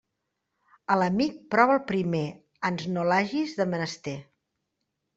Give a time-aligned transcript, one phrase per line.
[0.95, 2.23] A l'amic prova'l primer,
[2.73, 4.19] ans no l'hagis de menester.